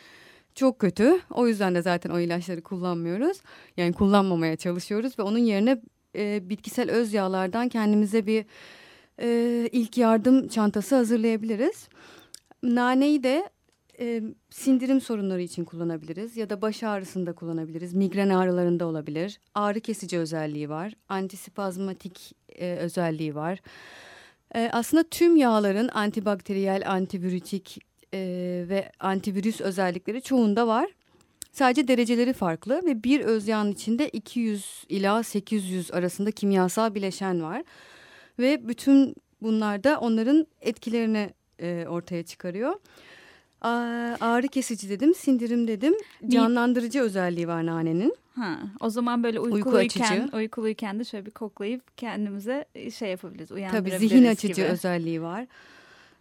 çok 0.55 0.79
kötü. 0.79 1.21
O 1.31 1.49
yüzden 1.49 1.75
de 1.75 1.83
zaten 1.83 2.11
o 2.11 2.19
ilaçları 2.19 2.63
kullanmıyoruz. 2.63 3.41
Yani 3.77 3.93
kullanmamaya 3.93 4.57
çalışıyoruz 4.57 5.19
ve 5.19 5.23
onun 5.23 5.39
yerine 5.39 5.81
e, 6.17 6.49
bitkisel 6.49 6.91
öz 6.91 7.15
yağlardan 7.15 7.69
kendimize 7.69 8.27
bir 8.27 8.45
e, 9.21 9.69
ilk 9.73 9.99
yardım 9.99 10.49
çantası 10.49 10.97
hazırlayabiliriz. 10.97 11.89
Naneyi 12.63 13.23
de 13.23 13.56
e, 14.01 14.23
sindirim 14.51 15.01
sorunları 15.01 15.43
için 15.43 15.65
kullanabiliriz 15.65 16.37
ya 16.37 16.51
da 16.51 16.63
baş 16.63 16.83
ağrısında 16.83 17.33
kullanabiliriz. 17.33 17.95
Migren 17.95 18.29
ağrılarında 18.29 18.87
olabilir. 18.87 19.41
Ağrı 19.55 19.81
kesici 19.81 20.19
özelliği 20.19 20.69
var. 20.69 20.93
Antispazmatik 21.09 22.33
e, 22.49 22.77
özelliği 22.77 23.35
var. 23.35 23.61
E, 24.55 24.71
aslında 24.73 25.03
tüm 25.03 25.37
yağların 25.37 25.89
antibakteriyel, 25.89 26.91
antivirütik 26.91 27.79
e, 28.15 28.19
ve 28.69 28.93
antivirüs 29.01 29.61
özellikleri 29.61 30.23
çoğunda 30.23 30.67
var. 30.67 30.91
Sadece 31.53 31.89
dereceleri 31.89 32.33
farklı 32.33 32.83
ve 32.85 33.05
bir 33.05 33.21
öz 33.21 33.49
yağın 33.49 33.73
içinde 33.73 34.09
200 34.09 34.85
ila 34.89 35.23
800 35.23 35.91
arasında 35.91 36.31
kimyasal 36.31 36.95
bileşen 36.95 37.43
var. 37.43 37.63
Ve 38.39 38.69
bütün 38.69 39.15
bunlar 39.43 39.85
da 39.85 40.01
onların 40.01 40.47
etkilerini 40.61 41.31
e, 41.61 41.87
ortaya 41.89 42.23
çıkarıyor. 42.23 42.75
Ağrı 43.61 44.49
kesici 44.49 44.91
dedim, 44.91 45.15
sindirim 45.15 45.69
dedim. 45.69 45.95
Canlandırıcı 46.29 47.01
özelliği 47.01 47.49
var 47.49 47.67
nanenin. 47.67 48.17
Ha, 48.37 48.59
o 48.81 48.91
zaman 48.91 49.23
böyle 49.23 49.41
uykuluyken, 49.41 50.23
Uyku 50.23 50.37
uykuluyken 50.37 50.99
de 50.99 51.05
şöyle 51.05 51.27
bir 51.27 51.31
koklayıp 51.31 51.97
kendimize 51.99 52.65
şey 52.95 53.11
yapabiliriz, 53.11 53.53
uyandırabiliriz 53.53 53.99
Tabii 53.99 54.09
zihin 54.09 54.25
açıcı 54.27 54.63
gibi. 54.63 54.65
özelliği 54.67 55.23
var. 55.23 55.47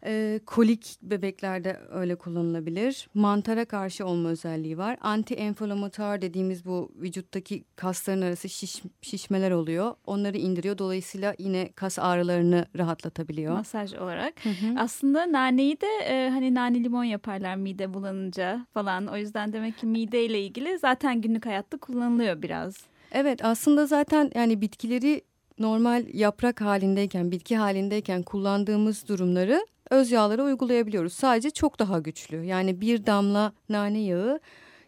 E, 0.06 0.40
kolik 0.46 0.98
bebeklerde 1.02 1.80
öyle 1.92 2.16
kullanılabilir. 2.16 3.08
Mantara 3.14 3.66
karşı 3.66 4.06
olma 4.06 4.30
özelliği 4.30 4.78
var. 4.78 4.98
Anti-enflamatuar 5.02 6.22
dediğimiz 6.22 6.66
bu 6.66 6.92
vücuttaki 6.96 7.64
kasların 7.76 8.22
arası 8.22 8.50
şiş, 8.50 8.84
şişmeler 9.02 9.52
oluyor. 9.52 9.96
Onları 10.06 10.38
indiriyor. 10.38 10.78
Dolayısıyla 10.78 11.36
yine 11.40 11.70
kas 11.76 12.00
ağrılarını 12.00 12.66
rahatlatabiliyor. 12.78 13.54
Masaj 13.54 13.94
olarak. 13.94 14.46
Hı 14.46 14.50
hı. 14.50 14.76
Aslında 14.78 15.32
naneyi 15.32 15.82
de 15.82 15.88
e, 16.08 16.30
hani 16.30 16.56
nane 16.56 16.84
limon 16.84 17.04
yaparlar 17.04 17.56
mide 17.56 17.94
bulanınca 17.94 18.66
falan. 18.74 19.08
O 19.08 19.18
yüzden 19.18 19.54
demek 19.54 19.78
ki 19.78 19.86
mide 19.86 20.26
ile 20.26 20.42
ilgili 20.42 20.80
zaten 20.80 21.22
günlük 21.22 21.46
hayatta 21.46 21.78
kullanılıyor 21.78 22.42
biraz. 22.42 22.76
Evet 23.12 23.46
aslında 23.46 23.86
zaten 23.86 24.32
yani 24.36 24.62
bitkileri 24.62 25.22
normal 25.60 26.06
yaprak 26.14 26.62
halindeyken, 26.62 27.32
bitki 27.32 27.58
halindeyken 27.58 28.24
kullandığımız 28.24 29.08
durumları 29.08 29.66
öz 29.90 30.12
yağlara 30.12 30.44
uygulayabiliyoruz. 30.44 31.14
Sadece 31.14 31.50
çok 31.50 31.80
daha 31.80 32.00
güçlü. 32.00 32.44
Yani 32.44 32.82
bir 32.82 33.06
damla 33.06 33.54
nane 33.70 34.00
yağı 34.00 34.40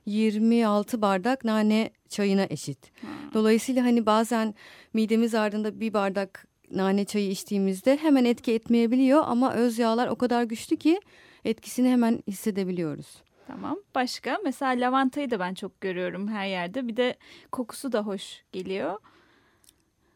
26 0.06 1.02
bardak 1.02 1.44
nane 1.44 1.90
çayına 2.10 2.46
eşit. 2.50 2.92
Dolayısıyla 3.34 3.84
hani 3.84 4.06
bazen 4.06 4.56
midemiz 4.94 5.36
ardında 5.36 5.80
bir 5.80 5.94
bardak 5.94 6.48
nane 6.72 7.06
çayı 7.06 7.30
içtiğimizde 7.30 7.98
hemen 7.98 8.26
etki 8.26 8.54
etmeyebiliyor 8.54 9.24
ama 9.26 9.54
öz 9.54 9.80
yağlar 9.80 10.08
o 10.08 10.16
kadar 10.16 10.44
güçlü 10.44 10.78
ki 10.78 11.00
etkisini 11.46 11.90
hemen 11.90 12.24
hissedebiliyoruz. 12.28 13.24
Tamam. 13.48 13.80
Başka? 13.96 14.38
Mesela 14.44 14.88
lavantayı 14.88 15.32
da 15.32 15.40
ben 15.40 15.54
çok 15.54 15.82
görüyorum 15.82 16.28
her 16.28 16.48
yerde. 16.48 16.88
Bir 16.88 16.98
de 16.98 17.16
kokusu 17.52 17.92
da 17.92 18.02
hoş 18.02 18.44
geliyor. 18.52 19.00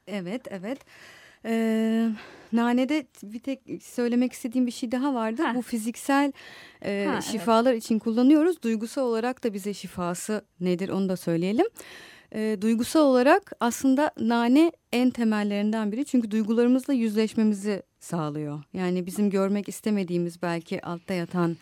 Evet, 0.08 0.48
evet. 0.50 0.80
Ee, 1.46 2.10
nanede 2.54 3.06
bir 3.24 3.40
tek 3.40 3.62
söylemek 3.84 4.34
istediğim 4.34 4.68
bir 4.68 4.72
şey 4.72 4.92
daha 4.92 5.14
vardı. 5.14 5.42
Ha. 5.44 5.56
Bu 5.56 5.62
fiziksel 5.62 6.32
e, 6.86 7.08
ha, 7.10 7.22
şifalar 7.22 7.72
evet. 7.72 7.84
için 7.84 8.00
kullanıyoruz. 8.00 8.62
Duygusal 8.62 9.04
olarak 9.04 9.44
da 9.44 9.54
bize 9.54 9.74
şifası 9.74 10.46
nedir 10.60 10.90
onu 10.90 11.10
da 11.10 11.18
söyleyelim. 11.18 11.66
E, 12.36 12.58
duygusal 12.62 13.02
olarak 13.02 13.52
aslında 13.60 14.12
nane 14.20 14.72
en 14.92 15.10
temellerinden 15.10 15.92
biri. 15.92 16.06
Çünkü 16.06 16.32
duygularımızla 16.32 16.94
yüzleşmemizi 16.94 17.84
sağlıyor. 18.00 18.64
Yani 18.74 19.06
bizim 19.06 19.30
görmek 19.30 19.70
istemediğimiz 19.70 20.42
belki 20.42 20.86
altta 20.86 21.14
yatan 21.14 21.58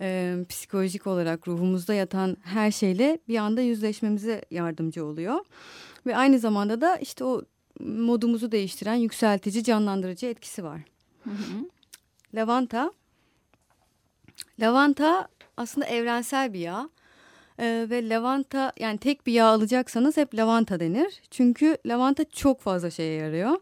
e, 0.00 0.36
psikolojik 0.48 1.06
olarak 1.06 1.48
ruhumuzda 1.48 1.94
yatan 1.94 2.36
her 2.42 2.70
şeyle 2.70 3.18
bir 3.28 3.36
anda 3.36 3.60
yüzleşmemize 3.60 4.44
yardımcı 4.50 5.04
oluyor. 5.04 5.40
Ve 6.06 6.16
aynı 6.16 6.38
zamanda 6.38 6.80
da 6.80 6.96
işte 6.96 7.24
o 7.24 7.42
modumuzu 7.80 8.52
değiştiren 8.52 8.94
yükseltici, 8.94 9.64
canlandırıcı 9.64 10.26
etkisi 10.26 10.64
var. 10.64 10.80
Hı 11.24 11.30
hı. 11.30 11.68
Lavanta. 12.34 12.92
Lavanta 14.60 15.28
aslında 15.56 15.86
evrensel 15.86 16.52
bir 16.52 16.58
yağ. 16.58 16.88
Ee, 17.58 17.86
ve 17.90 18.08
lavanta 18.08 18.72
yani 18.78 18.98
tek 18.98 19.26
bir 19.26 19.32
yağ 19.32 19.46
alacaksanız 19.46 20.16
hep 20.16 20.34
lavanta 20.34 20.80
denir. 20.80 21.22
Çünkü 21.30 21.76
lavanta 21.86 22.24
çok 22.24 22.60
fazla 22.60 22.90
şeye 22.90 23.14
yarıyor. 23.18 23.56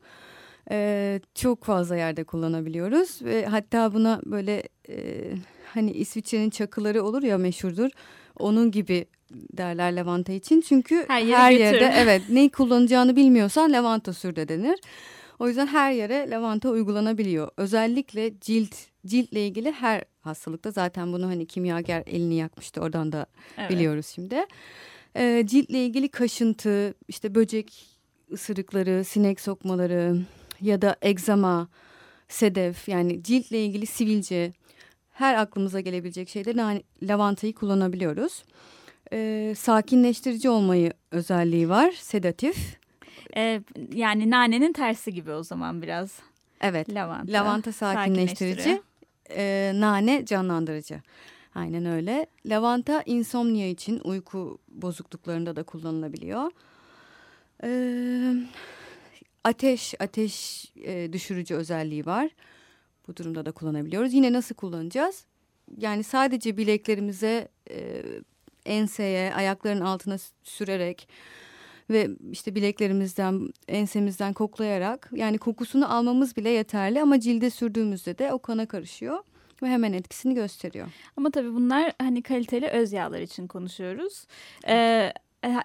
Ee, 0.71 1.21
çok 1.35 1.65
fazla 1.65 1.97
yerde 1.97 2.25
kullanabiliyoruz. 2.25 3.23
Ve 3.23 3.47
hatta 3.47 3.95
buna 3.95 4.21
böyle 4.27 4.63
e, 4.89 5.25
hani 5.75 5.93
İsviçre'nin 5.93 6.51
çakıları 6.51 7.03
olur 7.03 7.23
ya 7.23 7.39
meşhurdur. 7.39 7.91
Onun 8.39 8.71
gibi 8.71 9.07
derler 9.33 9.93
lavanta 9.93 10.33
için. 10.33 10.61
Çünkü 10.61 11.05
her, 11.09 11.27
her 11.27 11.51
yerde 11.53 11.93
evet 11.97 12.23
ne 12.29 12.49
kullanacağını 12.49 13.17
bilmiyorsan 13.17 13.73
lavanta 13.73 14.13
sür 14.13 14.37
de 14.37 14.49
denir. 14.49 14.81
O 15.39 15.49
yüzden 15.49 15.67
her 15.67 15.93
yere 15.93 16.31
lavanta 16.31 16.71
uygulanabiliyor. 16.71 17.51
Özellikle 17.57 18.41
cilt 18.41 18.75
ciltle 19.07 19.47
ilgili 19.47 19.73
her 19.73 20.05
hastalıkta 20.21 20.71
zaten 20.71 21.13
bunu 21.13 21.27
hani 21.27 21.47
kimyager 21.47 22.03
elini 22.07 22.35
yakmıştı 22.35 22.81
oradan 22.81 23.13
da 23.13 23.27
evet. 23.59 23.71
biliyoruz 23.71 24.07
şimdi. 24.07 24.47
Ee, 25.17 25.45
ciltle 25.47 25.85
ilgili 25.85 26.09
kaşıntı, 26.09 26.95
işte 27.09 27.35
böcek 27.35 27.87
ısırıkları, 28.33 29.05
sinek 29.05 29.41
sokmaları 29.41 30.17
ya 30.61 30.83
da 30.83 30.97
egzama, 31.03 31.69
sedef 32.29 32.89
yani 32.89 33.23
ciltle 33.23 33.65
ilgili 33.65 33.87
sivilce 33.87 34.53
her 35.11 35.35
aklımıza 35.35 35.81
gelebilecek 35.81 36.29
şeyde 36.29 36.83
lavantayı 37.03 37.55
kullanabiliyoruz 37.55 38.45
e, 39.13 39.53
sakinleştirici 39.57 40.51
olmayı 40.51 40.93
özelliği 41.11 41.69
var. 41.69 41.93
Sedatif. 41.93 42.79
E, 43.37 43.61
yani 43.93 44.31
nanenin 44.31 44.73
tersi 44.73 45.15
gibi 45.15 45.33
o 45.33 45.43
zaman 45.43 45.83
biraz. 45.83 46.19
Evet. 46.61 46.95
Lavanta. 46.95 47.33
Lavanta 47.33 47.73
sakinleştirici. 47.73 48.83
E, 49.31 49.73
nane 49.75 50.27
canlandırıcı. 50.27 51.01
Aynen 51.55 51.87
öyle. 51.87 52.27
Lavanta 52.47 53.03
insomnia 53.07 53.67
için 53.67 54.01
uyku 54.05 54.59
bozukluklarında 54.69 55.57
da 55.57 55.63
kullanılabiliyor. 55.63 56.51
Ee, 57.65 58.35
ateş, 59.45 59.95
ateş 60.01 60.67
e, 60.85 61.13
düşürücü 61.13 61.55
özelliği 61.55 62.07
var. 62.07 62.31
Bu 63.09 63.17
durumda 63.17 63.47
da 63.47 63.53
kullanabiliyoruz. 63.53 64.15
Yine 64.15 64.33
nasıl 64.33 64.55
kullanacağız? 64.55 65.25
Yani 65.79 66.05
sadece 66.05 66.57
bileklerimize 66.57 67.49
e, 67.71 68.03
enseye, 68.67 69.35
ayakların 69.35 69.81
altına 69.81 70.17
sürerek 70.43 71.09
ve 71.91 72.09
işte 72.33 72.55
bileklerimizden, 72.55 73.49
ensemizden 73.69 74.33
koklayarak 74.33 75.11
yani 75.15 75.39
kokusunu 75.39 75.95
almamız 75.95 76.37
bile 76.37 76.51
yeterli 76.51 77.03
ama 77.03 77.21
cilde 77.21 77.51
sürdüğümüzde 77.51 78.19
de 78.19 78.33
o 78.33 78.39
kana 78.39 78.67
karışıyor 78.67 79.19
ve 79.63 79.67
hemen 79.67 79.93
etkisini 79.93 80.35
gösteriyor. 80.35 80.89
Ama 81.17 81.31
tabii 81.31 81.55
bunlar 81.55 81.93
hani 81.99 82.23
kaliteli 82.23 82.67
öz 82.67 82.93
yağlar 82.93 83.21
için 83.21 83.47
konuşuyoruz. 83.47 84.27
Ee, 84.69 85.13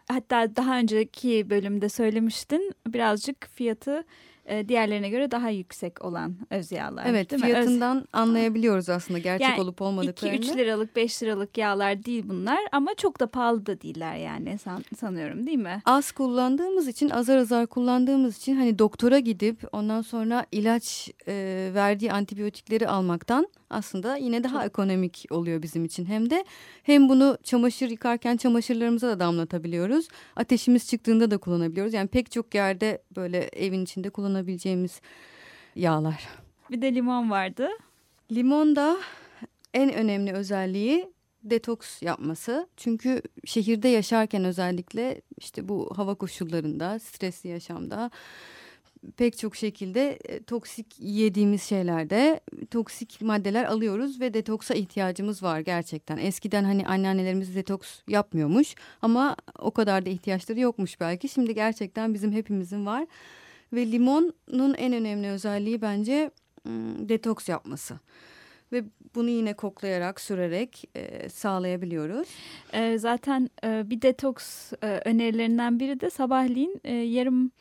hatta 0.07 0.55
daha 0.55 0.77
önceki 0.77 1.49
bölümde 1.49 1.89
söylemiştin 1.89 2.73
birazcık 2.87 3.49
fiyatı 3.53 4.03
e, 4.47 4.67
diğerlerine 4.69 5.09
göre 5.09 5.31
daha 5.31 5.49
yüksek 5.49 6.05
olan 6.05 6.35
öz 6.49 6.71
yağlar. 6.71 7.05
Evet 7.05 7.31
değil 7.31 7.41
fiyatından 7.41 7.97
Öz... 8.01 8.05
anlayabiliyoruz 8.13 8.89
aslında 8.89 9.19
gerçek 9.19 9.47
yani 9.47 9.61
olup 9.61 9.81
olmadıklarını. 9.81 10.35
2-3 10.37 10.57
liralık 10.57 10.95
5 10.95 11.23
liralık 11.23 11.57
yağlar 11.57 12.05
değil 12.05 12.23
bunlar 12.27 12.59
ama 12.71 12.95
çok 12.95 13.19
da 13.19 13.27
pahalı 13.27 13.65
da 13.65 13.81
değiller 13.81 14.15
yani 14.15 14.57
san, 14.57 14.83
sanıyorum 14.97 15.47
değil 15.47 15.57
mi? 15.57 15.81
Az 15.85 16.11
kullandığımız 16.11 16.87
için 16.87 17.09
azar 17.09 17.37
azar 17.37 17.67
kullandığımız 17.67 18.37
için 18.37 18.55
hani 18.55 18.79
doktora 18.79 19.19
gidip 19.19 19.63
ondan 19.71 20.01
sonra 20.01 20.45
ilaç 20.51 21.09
e, 21.27 21.33
verdiği 21.73 22.11
antibiyotikleri 22.11 22.87
almaktan 22.87 23.47
aslında 23.69 24.17
yine 24.17 24.43
daha 24.43 24.65
ekonomik 24.65 25.25
oluyor 25.29 25.61
bizim 25.61 25.85
için. 25.85 26.05
Hem 26.05 26.29
de 26.29 26.45
hem 26.83 27.09
bunu 27.09 27.37
çamaşır 27.43 27.89
yıkarken 27.89 28.37
çamaşırlarımıza 28.37 29.07
da 29.07 29.19
damlatabiliyoruz. 29.19 30.07
Ateşimiz 30.35 30.87
çıktığında 30.87 31.31
da 31.31 31.37
kullanabiliyoruz. 31.37 31.93
Yani 31.93 32.07
pek 32.07 32.31
çok 32.31 32.55
yerde 32.55 33.01
böyle 33.15 33.37
evin 33.37 33.83
içinde 33.83 34.09
kullanabileceğimiz 34.37 35.01
yağlar. 35.75 36.27
Bir 36.71 36.81
de 36.81 36.95
limon 36.95 37.29
vardı. 37.29 37.69
Limon 38.31 38.75
da 38.75 38.97
en 39.73 39.93
önemli 39.93 40.33
özelliği 40.33 41.07
detoks 41.43 42.01
yapması. 42.01 42.67
Çünkü 42.77 43.21
şehirde 43.45 43.87
yaşarken 43.87 44.43
özellikle 44.43 45.21
işte 45.37 45.67
bu 45.67 45.89
hava 45.95 46.15
koşullarında, 46.15 46.99
stresli 46.99 47.49
yaşamda 47.49 48.11
pek 49.17 49.37
çok 49.37 49.55
şekilde 49.55 50.19
e, 50.25 50.43
toksik 50.43 50.99
yediğimiz 50.99 51.63
şeylerde 51.63 52.39
toksik 52.71 53.21
maddeler 53.21 53.65
alıyoruz 53.65 54.19
ve 54.21 54.33
detoksa 54.33 54.73
ihtiyacımız 54.73 55.43
var 55.43 55.59
gerçekten. 55.59 56.17
Eskiden 56.17 56.63
hani 56.63 56.87
anneannelerimiz 56.87 57.55
detoks 57.55 57.99
yapmıyormuş 58.07 58.75
ama 59.01 59.35
o 59.59 59.71
kadar 59.71 60.05
da 60.05 60.09
ihtiyaçları 60.09 60.59
yokmuş 60.59 60.99
belki. 60.99 61.29
Şimdi 61.29 61.55
gerçekten 61.55 62.13
bizim 62.13 62.31
hepimizin 62.31 62.85
var 62.85 63.07
ve 63.73 63.91
limonun 63.91 64.73
en 64.77 64.93
önemli 64.93 65.27
özelliği 65.27 65.81
bence 65.81 66.31
detoks 67.09 67.49
yapması 67.49 67.99
ve 68.71 68.83
bunu 69.15 69.29
yine 69.29 69.53
koklayarak 69.53 70.21
sürerek 70.21 70.83
e, 70.95 71.29
sağlayabiliyoruz. 71.29 72.27
E, 72.73 72.97
zaten 72.97 73.49
e, 73.63 73.89
bir 73.89 74.01
detoks 74.01 74.73
e, 74.73 75.01
önerilerinden 75.05 75.79
biri 75.79 75.99
de 75.99 76.09
sabahleyin 76.09 76.81
e, 76.83 76.93
yarım 76.93 77.51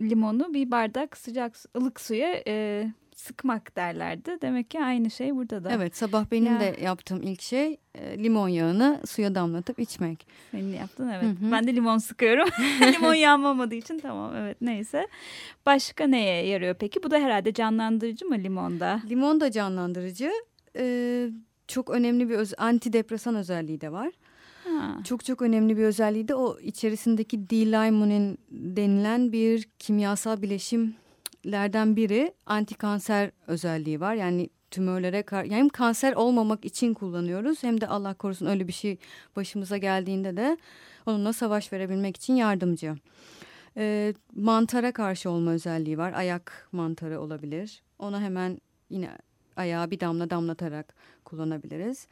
limonu 0.00 0.54
bir 0.54 0.70
bardak 0.70 1.16
sıcak 1.16 1.56
ılık 1.76 2.00
suya 2.00 2.42
e, 2.46 2.86
sıkmak 3.22 3.76
derlerdi. 3.76 4.38
Demek 4.42 4.70
ki 4.70 4.80
aynı 4.80 5.10
şey 5.10 5.36
burada 5.36 5.64
da. 5.64 5.70
Evet 5.72 5.96
sabah 5.96 6.24
benim 6.30 6.52
ya. 6.52 6.60
de 6.60 6.76
yaptığım 6.82 7.22
ilk 7.22 7.42
şey 7.42 7.76
e, 7.94 8.24
limon 8.24 8.48
yağını 8.48 9.00
suya 9.06 9.34
damlatıp 9.34 9.78
içmek. 9.78 10.26
Senin 10.50 10.76
yaptın 10.76 11.08
evet. 11.08 11.24
Hı 11.24 11.46
hı. 11.46 11.52
Ben 11.52 11.66
de 11.66 11.74
limon 11.74 11.98
sıkıyorum. 11.98 12.48
limon 12.82 13.14
yanmamadığı 13.14 13.74
için 13.74 13.98
tamam 13.98 14.36
evet 14.36 14.56
neyse. 14.60 15.08
Başka 15.66 16.06
neye 16.06 16.46
yarıyor 16.46 16.74
peki? 16.74 17.02
Bu 17.02 17.10
da 17.10 17.18
herhalde 17.18 17.54
canlandırıcı 17.54 18.26
mı 18.26 18.38
limonda? 18.38 19.02
Limon 19.10 19.40
da 19.40 19.50
canlandırıcı. 19.50 20.32
Ee, 20.76 21.28
çok 21.68 21.90
önemli 21.90 22.28
bir 22.28 22.34
öz 22.34 22.54
antidepresan 22.58 23.34
özelliği 23.34 23.80
de 23.80 23.92
var. 23.92 24.12
Çok 25.04 25.24
çok 25.24 25.42
önemli 25.42 25.76
bir 25.76 25.82
özelliği 25.82 26.28
de 26.28 26.34
o 26.34 26.60
içerisindeki 26.60 27.50
D-limonin 27.50 28.38
denilen 28.50 29.32
bir 29.32 29.68
kimyasal 29.78 30.42
bileşimlerden 31.44 31.96
biri 31.96 32.34
antikanser 32.46 33.30
özelliği 33.46 34.00
var. 34.00 34.14
Yani 34.14 34.50
tümörlere 34.70 35.24
yani 35.32 35.54
hem 35.54 35.68
kanser 35.68 36.12
olmamak 36.12 36.64
için 36.64 36.94
kullanıyoruz 36.94 37.62
hem 37.62 37.80
de 37.80 37.86
Allah 37.86 38.14
korusun 38.14 38.46
öyle 38.46 38.68
bir 38.68 38.72
şey 38.72 38.98
başımıza 39.36 39.76
geldiğinde 39.76 40.36
de 40.36 40.56
onunla 41.06 41.32
savaş 41.32 41.72
verebilmek 41.72 42.16
için 42.16 42.34
yardımcı. 42.34 42.94
Ee, 43.76 44.14
mantara 44.34 44.92
karşı 44.92 45.30
olma 45.30 45.50
özelliği 45.50 45.98
var. 45.98 46.12
Ayak 46.12 46.68
mantarı 46.72 47.20
olabilir. 47.20 47.82
Ona 47.98 48.20
hemen 48.20 48.58
yine 48.90 49.10
ayağa 49.56 49.90
bir 49.90 50.00
damla 50.00 50.30
damlatarak 50.30 50.94
kullanabiliriz 51.24 52.08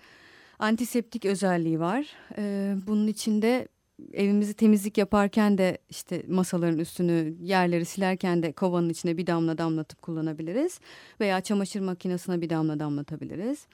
antiseptik 0.61 1.25
özelliği 1.25 1.81
var. 1.81 2.07
E, 2.39 2.75
bunun 2.87 3.07
içinde 3.07 3.69
evimizi 4.13 4.55
temizlik 4.55 4.99
yaparken 4.99 5.59
de 5.59 5.79
işte 5.91 6.23
masaların 6.29 6.79
üstünü 6.79 7.35
yerleri 7.43 7.85
silerken 7.85 8.43
de 8.43 8.53
kovanın 8.53 8.89
içine 8.89 9.17
bir 9.17 9.27
damla 9.27 9.59
damlatıp 9.59 10.03
kullanabiliriz. 10.03 10.81
Veya 11.21 11.41
çamaşır 11.41 11.81
makinesine 11.81 12.41
bir 12.41 12.51
damla 12.51 12.81
damlatabiliriz. 12.81 13.67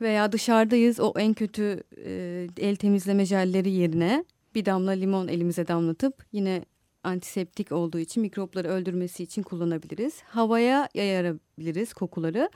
Veya 0.00 0.32
dışarıdayız 0.32 1.00
o 1.00 1.12
en 1.16 1.34
kötü 1.34 1.82
e, 2.04 2.46
el 2.58 2.76
temizleme 2.76 3.26
jelleri 3.26 3.70
yerine 3.70 4.24
bir 4.54 4.64
damla 4.64 4.90
limon 4.90 5.28
elimize 5.28 5.68
damlatıp 5.68 6.24
yine 6.32 6.64
antiseptik 7.04 7.72
olduğu 7.72 7.98
için 7.98 8.20
mikropları 8.20 8.68
öldürmesi 8.68 9.22
için 9.22 9.42
kullanabiliriz. 9.42 10.22
Havaya 10.22 10.88
yayarabiliriz 10.94 11.92
kokuları. 11.94 12.50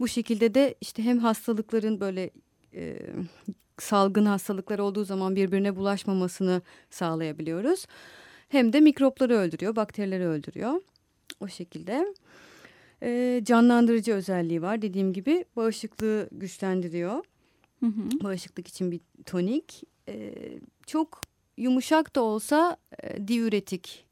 Bu 0.00 0.08
şekilde 0.08 0.54
de 0.54 0.74
işte 0.80 1.02
hem 1.02 1.18
hastalıkların 1.18 2.00
böyle 2.00 2.30
e, 2.74 2.98
salgın 3.78 4.26
hastalıklar 4.26 4.78
olduğu 4.78 5.04
zaman 5.04 5.36
birbirine 5.36 5.76
bulaşmamasını 5.76 6.62
sağlayabiliyoruz. 6.90 7.86
Hem 8.48 8.72
de 8.72 8.80
mikropları 8.80 9.34
öldürüyor, 9.34 9.76
bakterileri 9.76 10.26
öldürüyor. 10.26 10.80
O 11.40 11.48
şekilde. 11.48 12.14
E, 13.02 13.40
canlandırıcı 13.44 14.12
özelliği 14.12 14.62
var. 14.62 14.82
Dediğim 14.82 15.12
gibi 15.12 15.44
bağışıklığı 15.56 16.28
güçlendiriyor. 16.32 17.24
Hı 17.80 17.86
hı. 17.86 18.22
Bağışıklık 18.22 18.68
için 18.68 18.90
bir 18.90 19.00
tonik. 19.26 19.82
E, 20.08 20.34
çok 20.86 21.20
yumuşak 21.56 22.16
da 22.16 22.22
olsa 22.22 22.76
e, 23.02 23.28
diüretik. 23.28 24.04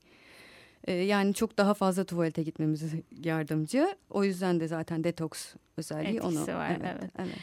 E, 0.85 0.93
yani 0.93 1.35
çok 1.35 1.59
daha 1.59 1.75
fazla 1.75 2.05
tuvalete 2.05 2.43
gitmemize 2.43 2.87
yardımcı. 3.25 3.97
O 4.11 4.25
yüzden 4.25 4.61
de 4.61 4.69
zaten 4.69 5.05
detoks 5.05 5.55
özelliği 5.77 6.17
Etkisi 6.17 6.39
onu. 6.39 6.47
var 6.47 6.71
evet. 6.71 6.97
evet. 7.01 7.11
evet. 7.19 7.39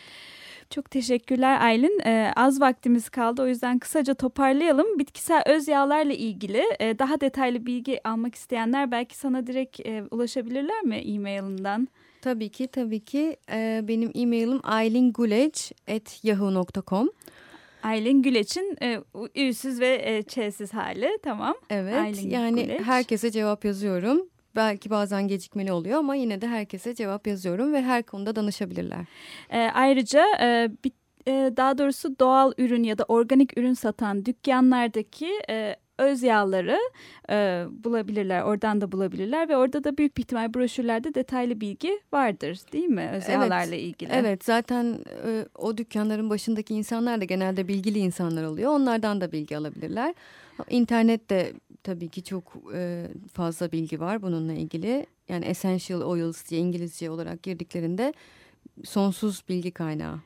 Çok 0.70 0.92
teşekkürler 0.92 1.62
Aylin. 1.62 2.00
Ee, 2.06 2.32
az 2.36 2.62
vaktimiz 2.62 3.10
kaldı 3.10 3.42
o 3.42 3.48
yüzden 3.48 3.80
kısaca 3.80 4.14
toparlayalım. 4.14 5.00
Bitkisel 5.00 5.44
öz 5.46 5.68
yağlarla 5.68 6.14
ilgili 6.14 6.64
e, 6.80 7.00
daha 7.00 7.22
detaylı 7.22 7.66
bilgi 7.66 8.08
almak 8.08 8.36
isteyenler 8.36 8.92
belki 8.92 9.18
sana 9.18 9.48
direkt 9.48 9.80
e, 9.86 10.04
ulaşabilirler 10.12 10.82
mi 10.84 10.96
e-mailinden? 10.96 11.88
Tabii 12.22 12.50
ki 12.50 12.68
tabii 12.68 13.00
ki. 13.00 13.38
Ee, 13.52 13.82
benim 13.88 14.12
e-mailim 14.16 14.60
aylinguleç.yahoo.com 14.64 17.10
Aylin 17.84 18.22
Güleç'in 18.22 18.78
e, 18.82 19.00
üsüz 19.36 19.80
ve 19.80 20.02
e, 20.04 20.24
ç'siz 20.24 20.74
hali 20.74 21.10
tamam. 21.24 21.56
Evet 21.70 21.96
Aylin 21.96 22.30
yani 22.30 22.64
Güleç. 22.64 22.82
herkese 22.82 23.32
cevap 23.32 23.66
yazıyorum. 23.66 24.28
Belki 24.58 24.90
bazen 24.90 25.28
gecikmeli 25.28 25.72
oluyor 25.72 26.00
ama 26.00 26.16
yine 26.16 26.42
de 26.42 26.48
herkese 26.48 26.96
cevap 26.96 27.28
yazıyorum 27.28 27.74
ve 27.74 27.82
her 27.82 28.04
konuda 28.04 28.36
danışabilirler. 28.36 29.06
E, 29.50 29.60
ayrıca 29.60 30.26
e, 30.42 30.70
bir, 30.84 30.92
e, 31.28 31.58
daha 31.58 31.78
doğrusu 31.78 32.20
doğal 32.20 32.52
ürün 32.58 32.84
ya 32.84 32.98
da 32.98 33.04
organik 33.04 33.58
ürün 33.58 33.74
satan 33.74 34.26
dükkanlardaki 34.26 35.30
e, 35.50 35.76
öz 35.98 36.24
yağları 36.24 36.80
e, 37.30 37.66
bulabilirler. 37.84 38.42
Oradan 38.42 38.82
da 38.82 38.92
bulabilirler 38.92 39.50
ve 39.50 39.58
orada 39.58 39.84
da 39.84 39.98
büyük 39.98 40.18
bir 40.18 40.22
ihtimal 40.22 40.54
broşürlerde 40.54 41.14
detaylı 41.14 41.62
bilgi 41.62 42.00
vardır 42.14 42.60
değil 42.74 42.88
mi 42.88 43.10
öz 43.14 43.24
evet, 43.24 43.30
yağlarla 43.30 43.76
ilgili? 43.76 44.12
Evet 44.14 44.46
zaten 44.46 45.00
e, 45.26 45.46
o 45.56 45.78
dükkanların 45.78 46.30
başındaki 46.30 46.76
insanlar 46.76 47.22
da 47.22 47.26
genelde 47.26 47.68
bilgili 47.68 48.00
insanlar 48.00 48.44
oluyor. 48.44 48.72
Onlardan 48.72 49.22
da 49.22 49.32
bilgi 49.32 49.58
alabilirler. 49.58 50.14
İnternette 50.70 51.54
tabii 51.84 52.10
ki 52.10 52.24
çok 52.24 52.44
e, 52.74 53.08
fazla 53.34 53.72
bilgi 53.72 54.00
var 54.00 54.22
bununla 54.22 54.54
ilgili. 54.54 55.06
Yani 55.30 55.46
essential 55.46 56.02
oils 56.02 56.50
diye 56.50 56.62
İngilizce 56.62 57.10
olarak 57.10 57.44
girdiklerinde 57.44 58.14
sonsuz 58.84 59.44
bilgi 59.50 59.72
kaynağı. 59.72 60.20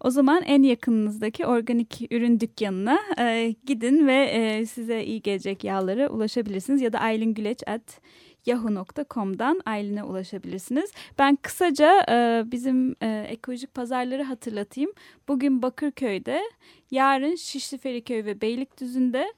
O 0.00 0.10
zaman 0.10 0.42
en 0.42 0.62
yakınınızdaki 0.62 1.46
organik 1.46 2.12
ürün 2.12 2.40
dükkanına 2.40 2.98
e, 3.18 3.54
gidin 3.66 4.06
ve 4.06 4.24
e, 4.24 4.66
size 4.66 5.04
iyi 5.04 5.22
gelecek 5.22 5.64
yağlara 5.64 6.08
ulaşabilirsiniz. 6.08 6.82
Ya 6.82 6.92
da 6.92 7.00
Aylin 7.00 7.34
Güleç 7.34 7.68
at 7.68 8.00
yahoo.com'dan 8.46 9.60
Aylin'e 9.66 10.04
ulaşabilirsiniz. 10.04 10.92
Ben 11.18 11.36
kısaca 11.36 12.06
e, 12.10 12.44
bizim 12.52 12.96
e, 13.02 13.26
ekolojik 13.28 13.74
pazarları 13.74 14.22
hatırlatayım. 14.22 14.92
Bugün 15.28 15.62
Bakırköy'de, 15.62 16.42
yarın 16.90 17.34
Şişli 17.34 17.78
Feriköy 17.78 18.24
ve 18.24 18.40
Beylikdüzü'nde 18.40 19.32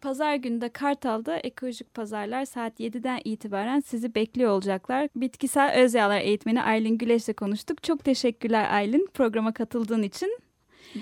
Pazar 0.00 0.34
günü 0.34 0.60
de 0.60 0.68
Kartal'da 0.68 1.36
ekolojik 1.36 1.94
pazarlar 1.94 2.44
saat 2.44 2.80
7'den 2.80 3.20
itibaren 3.24 3.80
sizi 3.80 4.14
bekliyor 4.14 4.50
olacaklar. 4.50 5.08
Bitkisel 5.16 5.74
öz 5.74 5.94
yağlar 5.94 6.20
eğitmeni 6.20 6.62
Aylin 6.62 6.98
Güleş'le 6.98 7.36
konuştuk. 7.36 7.82
Çok 7.82 8.04
teşekkürler 8.04 8.74
Aylin 8.74 9.08
programa 9.14 9.52
katıldığın 9.52 10.02
için. 10.02 10.38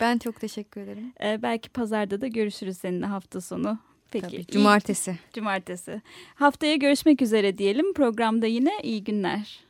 Ben 0.01 0.19
çok 0.19 0.41
teşekkür 0.41 0.81
ederim. 0.81 1.13
Ee, 1.25 1.43
belki 1.43 1.69
pazarda 1.69 2.21
da 2.21 2.27
görüşürüz 2.27 2.79
seninle 2.79 3.07
hafta 3.07 3.41
sonu. 3.41 3.79
Peki. 4.11 4.27
Tabii, 4.27 4.47
cumartesi. 4.47 5.11
İyi, 5.11 5.33
cumartesi. 5.33 6.03
Haftaya 6.35 6.77
görüşmek 6.77 7.23
üzere 7.23 7.59
diyelim. 7.59 7.93
Programda 7.93 8.47
yine 8.47 8.73
iyi 8.83 9.05
günler. 9.05 9.61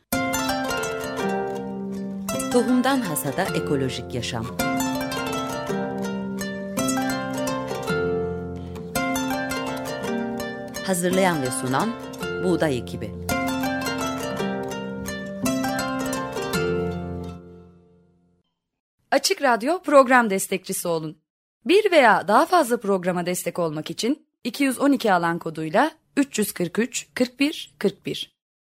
Tohumdan 2.53 2.99
Hasada 3.01 3.43
Ekolojik 3.43 4.13
Yaşam 4.13 4.45
Hazırlayan 10.89 11.41
ve 11.41 11.51
sunan 11.51 11.89
Buğday 12.43 12.77
Ekibi. 12.77 13.11
Açık 19.11 19.41
Radyo 19.41 19.81
program 19.81 20.29
destekçisi 20.29 20.87
olun. 20.87 21.21
Bir 21.65 21.91
veya 21.91 22.27
daha 22.27 22.45
fazla 22.45 22.79
programa 22.79 23.25
destek 23.25 23.59
olmak 23.59 23.89
için 23.89 24.27
212 24.43 25.13
alan 25.13 25.39
koduyla 25.39 25.91
343 26.17 27.07
41 27.15 27.75
41 27.79 28.38